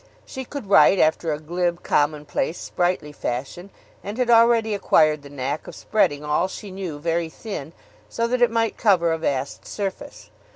She 0.25 0.45
could 0.45 0.67
write 0.67 0.97
after 0.97 1.31
a 1.31 1.37
glib, 1.39 1.83
common 1.83 2.25
place, 2.25 2.57
sprightly 2.57 3.11
fashion, 3.11 3.69
and 4.03 4.17
had 4.17 4.31
already 4.31 4.73
acquired 4.73 5.21
the 5.21 5.29
knack 5.29 5.67
of 5.67 5.75
spreading 5.75 6.25
all 6.25 6.47
she 6.47 6.71
knew 6.71 6.97
very 6.97 7.29
thin, 7.29 7.71
so 8.09 8.25
that 8.25 8.41
it 8.41 8.49
might 8.49 8.77
cover 8.77 9.11
a 9.11 9.19
vast 9.19 9.67
surface. 9.67 10.31